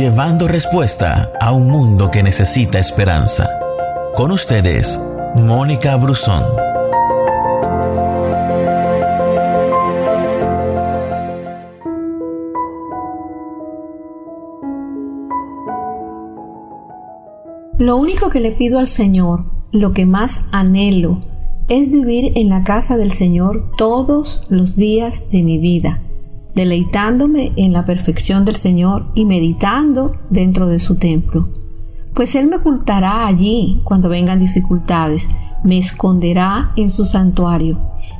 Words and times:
llevando 0.00 0.48
respuesta 0.48 1.30
a 1.38 1.52
un 1.52 1.68
mundo 1.68 2.10
que 2.10 2.22
necesita 2.22 2.78
esperanza. 2.78 3.46
Con 4.14 4.30
ustedes, 4.30 4.98
Mónica 5.36 5.94
Brusón. 5.96 6.42
Lo 17.76 17.96
único 17.98 18.30
que 18.30 18.40
le 18.40 18.52
pido 18.52 18.78
al 18.78 18.86
Señor, 18.86 19.44
lo 19.70 19.92
que 19.92 20.06
más 20.06 20.46
anhelo, 20.50 21.20
es 21.68 21.90
vivir 21.90 22.32
en 22.36 22.48
la 22.48 22.64
casa 22.64 22.96
del 22.96 23.12
Señor 23.12 23.72
todos 23.76 24.46
los 24.48 24.76
días 24.76 25.26
de 25.30 25.42
mi 25.42 25.58
vida, 25.58 26.00
deleitándome 26.54 27.52
en 27.56 27.72
la 27.72 27.84
perfección 27.84 28.44
del 28.44 28.56
Señor 28.56 29.10
y 29.14 29.24
meditando 29.24 30.16
dentro 30.30 30.66
de 30.66 30.80
su 30.80 30.96
templo. 30.96 31.48
Pues 32.14 32.34
Él 32.34 32.48
me 32.48 32.56
ocultará 32.56 33.26
allí 33.26 33.80
cuando 33.84 34.08
vengan 34.08 34.40
dificultades, 34.40 35.28
me 35.62 35.78
esconderá 35.78 36.72
en 36.76 36.90
su 36.90 37.06
santuario, 37.06 37.78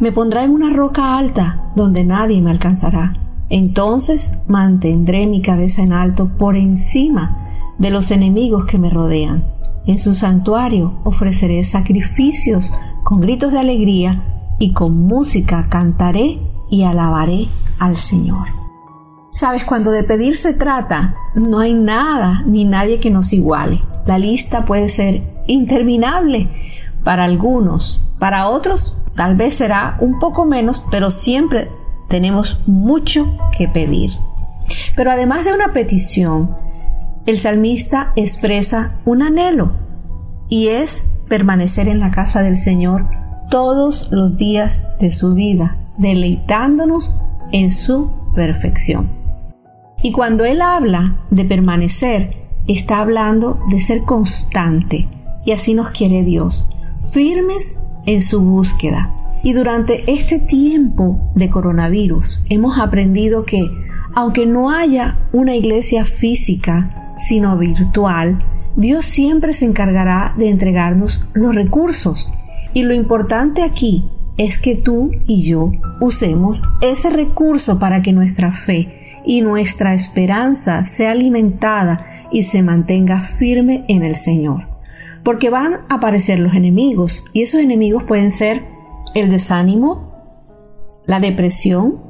me 0.00 0.12
pondrá 0.12 0.44
en 0.44 0.50
una 0.50 0.70
roca 0.70 1.16
alta 1.16 1.72
donde 1.74 2.04
nadie 2.04 2.40
me 2.40 2.50
alcanzará. 2.50 3.14
Entonces 3.48 4.32
mantendré 4.46 5.26
mi 5.26 5.42
cabeza 5.42 5.82
en 5.82 5.92
alto 5.92 6.30
por 6.38 6.56
encima 6.56 7.48
de 7.78 7.90
los 7.90 8.10
enemigos 8.10 8.64
que 8.64 8.78
me 8.78 8.88
rodean. 8.88 9.44
En 9.84 9.98
su 9.98 10.14
santuario 10.14 11.00
ofreceré 11.04 11.64
sacrificios 11.64 12.72
con 13.02 13.20
gritos 13.20 13.52
de 13.52 13.58
alegría 13.58 14.54
y 14.58 14.72
con 14.72 14.96
música 15.06 15.66
cantaré 15.68 16.38
y 16.70 16.84
alabaré 16.84 17.48
al 17.82 17.96
Señor. 17.96 18.46
Sabes, 19.32 19.64
cuando 19.64 19.90
de 19.90 20.04
pedir 20.04 20.36
se 20.36 20.52
trata, 20.52 21.16
no 21.34 21.58
hay 21.58 21.74
nada 21.74 22.44
ni 22.46 22.64
nadie 22.64 23.00
que 23.00 23.10
nos 23.10 23.32
iguale. 23.32 23.82
La 24.06 24.18
lista 24.18 24.64
puede 24.64 24.88
ser 24.88 25.42
interminable 25.48 26.48
para 27.02 27.24
algunos, 27.24 28.08
para 28.20 28.48
otros 28.48 28.98
tal 29.16 29.34
vez 29.34 29.56
será 29.56 29.96
un 29.98 30.20
poco 30.20 30.44
menos, 30.44 30.86
pero 30.92 31.10
siempre 31.10 31.70
tenemos 32.08 32.60
mucho 32.66 33.36
que 33.56 33.66
pedir. 33.66 34.12
Pero 34.94 35.10
además 35.10 35.44
de 35.44 35.52
una 35.52 35.72
petición, 35.72 36.56
el 37.26 37.38
salmista 37.38 38.12
expresa 38.14 39.00
un 39.04 39.22
anhelo 39.22 39.72
y 40.48 40.68
es 40.68 41.08
permanecer 41.28 41.88
en 41.88 41.98
la 41.98 42.12
casa 42.12 42.42
del 42.42 42.58
Señor 42.58 43.08
todos 43.50 44.08
los 44.12 44.36
días 44.36 44.84
de 45.00 45.10
su 45.10 45.34
vida, 45.34 45.78
deleitándonos 45.98 47.18
en 47.50 47.70
su 47.70 48.10
perfección. 48.34 49.10
Y 50.02 50.12
cuando 50.12 50.44
él 50.44 50.62
habla 50.62 51.24
de 51.30 51.44
permanecer, 51.44 52.36
está 52.66 53.00
hablando 53.00 53.60
de 53.70 53.80
ser 53.80 54.02
constante, 54.02 55.08
y 55.44 55.52
así 55.52 55.74
nos 55.74 55.90
quiere 55.90 56.22
Dios, 56.24 56.68
firmes 57.12 57.78
en 58.06 58.22
su 58.22 58.42
búsqueda. 58.42 59.12
Y 59.44 59.52
durante 59.52 60.10
este 60.12 60.38
tiempo 60.38 61.18
de 61.34 61.50
coronavirus 61.50 62.44
hemos 62.48 62.78
aprendido 62.78 63.44
que, 63.44 63.70
aunque 64.14 64.46
no 64.46 64.70
haya 64.70 65.18
una 65.32 65.56
iglesia 65.56 66.04
física 66.04 67.14
sino 67.18 67.56
virtual, 67.56 68.44
Dios 68.76 69.04
siempre 69.04 69.52
se 69.52 69.64
encargará 69.64 70.34
de 70.36 70.48
entregarnos 70.48 71.26
los 71.34 71.54
recursos. 71.54 72.32
Y 72.74 72.82
lo 72.82 72.94
importante 72.94 73.62
aquí 73.62 74.04
es 74.36 74.58
que 74.58 74.74
tú 74.74 75.10
y 75.26 75.42
yo 75.42 75.72
usemos 76.00 76.62
ese 76.80 77.10
recurso 77.10 77.78
para 77.78 78.02
que 78.02 78.12
nuestra 78.12 78.52
fe 78.52 79.20
y 79.24 79.40
nuestra 79.40 79.94
esperanza 79.94 80.84
sea 80.84 81.12
alimentada 81.12 82.06
y 82.30 82.44
se 82.44 82.62
mantenga 82.62 83.20
firme 83.20 83.84
en 83.88 84.02
el 84.02 84.16
Señor. 84.16 84.68
Porque 85.22 85.50
van 85.50 85.74
a 85.88 85.94
aparecer 85.96 86.40
los 86.40 86.54
enemigos 86.54 87.24
y 87.32 87.42
esos 87.42 87.60
enemigos 87.60 88.02
pueden 88.04 88.30
ser 88.30 88.64
el 89.14 89.30
desánimo, 89.30 90.12
la 91.06 91.20
depresión, 91.20 92.00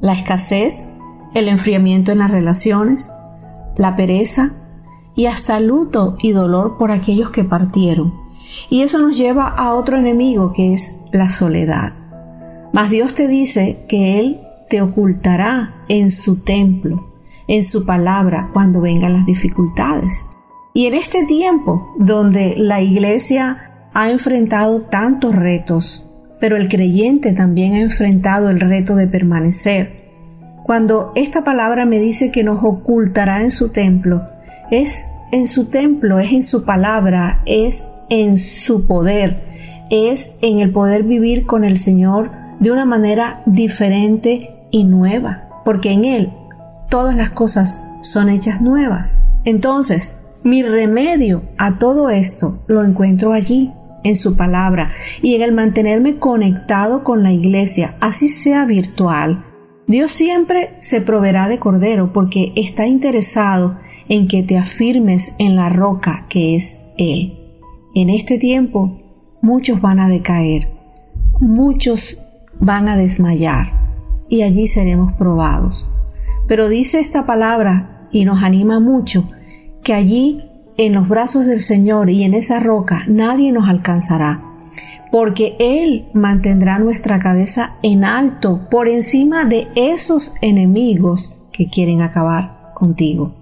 la 0.00 0.12
escasez, 0.12 0.88
el 1.34 1.48
enfriamiento 1.48 2.12
en 2.12 2.18
las 2.18 2.30
relaciones, 2.30 3.10
la 3.76 3.96
pereza 3.96 4.54
y 5.14 5.26
hasta 5.26 5.58
luto 5.60 6.16
y 6.22 6.32
dolor 6.32 6.76
por 6.78 6.90
aquellos 6.90 7.30
que 7.30 7.44
partieron. 7.44 8.21
Y 8.70 8.82
eso 8.82 8.98
nos 8.98 9.16
lleva 9.16 9.48
a 9.48 9.74
otro 9.74 9.96
enemigo 9.98 10.52
que 10.52 10.74
es 10.74 10.96
la 11.12 11.28
soledad. 11.30 11.92
Mas 12.72 12.90
Dios 12.90 13.14
te 13.14 13.28
dice 13.28 13.84
que 13.88 14.18
Él 14.18 14.40
te 14.68 14.80
ocultará 14.80 15.84
en 15.88 16.10
su 16.10 16.36
templo, 16.40 17.12
en 17.48 17.64
su 17.64 17.84
palabra, 17.84 18.50
cuando 18.52 18.80
vengan 18.80 19.12
las 19.12 19.26
dificultades. 19.26 20.26
Y 20.74 20.86
en 20.86 20.94
este 20.94 21.24
tiempo 21.24 21.94
donde 21.98 22.54
la 22.56 22.80
iglesia 22.80 23.88
ha 23.92 24.10
enfrentado 24.10 24.82
tantos 24.82 25.34
retos, 25.34 26.08
pero 26.40 26.56
el 26.56 26.68
creyente 26.68 27.34
también 27.34 27.74
ha 27.74 27.80
enfrentado 27.80 28.48
el 28.48 28.60
reto 28.60 28.96
de 28.96 29.06
permanecer, 29.06 30.02
cuando 30.62 31.12
esta 31.16 31.42
palabra 31.42 31.84
me 31.84 31.98
dice 31.98 32.30
que 32.30 32.44
nos 32.44 32.62
ocultará 32.62 33.42
en 33.42 33.50
su 33.50 33.70
templo, 33.70 34.22
es 34.70 35.04
en 35.32 35.48
su 35.48 35.66
templo, 35.66 36.20
es 36.20 36.32
en 36.32 36.42
su 36.44 36.64
palabra, 36.64 37.42
es 37.46 37.84
en 38.12 38.36
su 38.36 38.84
poder, 38.84 39.86
es 39.90 40.32
en 40.42 40.60
el 40.60 40.70
poder 40.70 41.02
vivir 41.02 41.46
con 41.46 41.64
el 41.64 41.78
Señor 41.78 42.30
de 42.60 42.70
una 42.70 42.84
manera 42.84 43.42
diferente 43.46 44.50
y 44.70 44.84
nueva, 44.84 45.48
porque 45.64 45.92
en 45.92 46.04
Él 46.04 46.32
todas 46.90 47.16
las 47.16 47.30
cosas 47.30 47.80
son 48.02 48.28
hechas 48.28 48.60
nuevas. 48.60 49.22
Entonces, 49.46 50.14
mi 50.44 50.62
remedio 50.62 51.42
a 51.56 51.78
todo 51.78 52.10
esto 52.10 52.60
lo 52.66 52.84
encuentro 52.84 53.32
allí, 53.32 53.72
en 54.04 54.16
su 54.16 54.36
palabra, 54.36 54.90
y 55.22 55.34
en 55.34 55.40
el 55.40 55.52
mantenerme 55.52 56.18
conectado 56.18 57.04
con 57.04 57.22
la 57.22 57.32
iglesia, 57.32 57.96
así 58.00 58.28
sea 58.28 58.66
virtual, 58.66 59.42
Dios 59.86 60.12
siempre 60.12 60.74
se 60.80 61.00
proveerá 61.00 61.48
de 61.48 61.58
cordero 61.58 62.12
porque 62.12 62.52
está 62.56 62.86
interesado 62.86 63.78
en 64.10 64.28
que 64.28 64.42
te 64.42 64.58
afirmes 64.58 65.32
en 65.38 65.56
la 65.56 65.70
roca 65.70 66.26
que 66.28 66.56
es 66.56 66.78
Él. 66.98 67.41
En 67.94 68.08
este 68.08 68.38
tiempo 68.38 68.98
muchos 69.42 69.82
van 69.82 70.00
a 70.00 70.08
decaer, 70.08 70.70
muchos 71.40 72.22
van 72.58 72.88
a 72.88 72.96
desmayar 72.96 73.72
y 74.30 74.42
allí 74.42 74.66
seremos 74.66 75.12
probados. 75.12 75.90
Pero 76.48 76.70
dice 76.70 77.00
esta 77.00 77.26
palabra 77.26 78.08
y 78.10 78.24
nos 78.24 78.42
anima 78.42 78.80
mucho 78.80 79.28
que 79.84 79.92
allí 79.92 80.42
en 80.78 80.94
los 80.94 81.06
brazos 81.06 81.44
del 81.44 81.60
Señor 81.60 82.08
y 82.08 82.24
en 82.24 82.32
esa 82.32 82.60
roca 82.60 83.04
nadie 83.08 83.52
nos 83.52 83.68
alcanzará 83.68 84.42
porque 85.10 85.56
Él 85.58 86.08
mantendrá 86.14 86.78
nuestra 86.78 87.18
cabeza 87.18 87.76
en 87.82 88.04
alto 88.04 88.68
por 88.70 88.88
encima 88.88 89.44
de 89.44 89.68
esos 89.76 90.34
enemigos 90.40 91.36
que 91.52 91.68
quieren 91.68 92.00
acabar 92.00 92.72
contigo. 92.74 93.34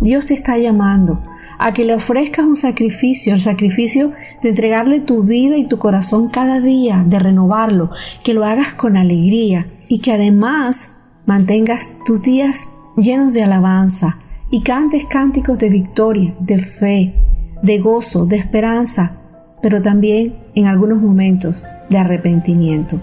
Dios 0.00 0.26
te 0.26 0.34
está 0.34 0.56
llamando 0.58 1.20
a 1.62 1.72
que 1.72 1.84
le 1.84 1.94
ofrezcas 1.94 2.44
un 2.44 2.56
sacrificio, 2.56 3.34
el 3.34 3.40
sacrificio 3.40 4.10
de 4.42 4.48
entregarle 4.48 4.98
tu 4.98 5.22
vida 5.22 5.56
y 5.56 5.64
tu 5.64 5.78
corazón 5.78 6.28
cada 6.28 6.58
día, 6.58 7.04
de 7.06 7.20
renovarlo, 7.20 7.90
que 8.24 8.34
lo 8.34 8.44
hagas 8.44 8.72
con 8.74 8.96
alegría 8.96 9.68
y 9.88 10.00
que 10.00 10.12
además 10.12 10.90
mantengas 11.24 11.96
tus 12.04 12.20
días 12.20 12.66
llenos 12.96 13.32
de 13.32 13.44
alabanza 13.44 14.18
y 14.50 14.62
cantes 14.62 15.04
cánticos 15.04 15.56
de 15.60 15.70
victoria, 15.70 16.34
de 16.40 16.58
fe, 16.58 17.14
de 17.62 17.78
gozo, 17.78 18.26
de 18.26 18.38
esperanza, 18.38 19.20
pero 19.62 19.80
también 19.80 20.34
en 20.56 20.66
algunos 20.66 21.00
momentos 21.00 21.64
de 21.88 21.98
arrepentimiento. 21.98 23.00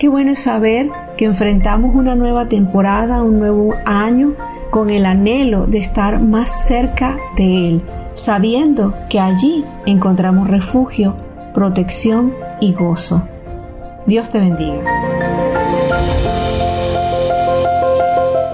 Qué 0.00 0.08
bueno 0.08 0.32
es 0.32 0.40
saber 0.40 0.90
que 1.16 1.26
enfrentamos 1.26 1.94
una 1.94 2.16
nueva 2.16 2.48
temporada, 2.48 3.22
un 3.22 3.38
nuevo 3.38 3.74
año, 3.86 4.34
con 4.70 4.90
el 4.90 5.06
anhelo 5.06 5.66
de 5.66 5.78
estar 5.78 6.20
más 6.20 6.66
cerca 6.66 7.16
de 7.36 7.68
Él, 7.68 7.82
sabiendo 8.12 8.94
que 9.08 9.20
allí 9.20 9.64
encontramos 9.86 10.48
refugio, 10.48 11.16
protección 11.54 12.34
y 12.60 12.72
gozo. 12.72 13.22
Dios 14.06 14.28
te 14.30 14.40
bendiga. 14.40 14.84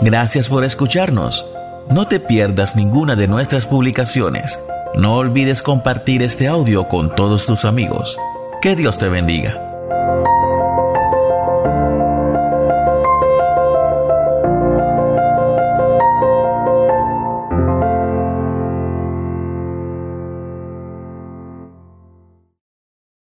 Gracias 0.03 0.49
por 0.49 0.65
escucharnos. 0.65 1.45
No 1.89 2.09
te 2.09 2.21
pierdas 2.21 2.77
ninguna 2.77 3.17
de 3.17 3.29
nuestras 3.29 3.67
publicaciones 3.67 4.59
no 4.97 5.17
olvides 5.17 5.61
compartir 5.61 6.23
este 6.23 6.49
audio 6.49 6.89
con 6.89 7.15
todos 7.15 7.45
tus 7.45 7.67
amigos. 7.67 8.17
Que 8.63 8.75
Dios 8.75 8.99
te 8.99 9.11
bendiga. 9.11 9.66